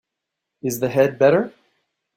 [0.63, 1.53] Is the head better?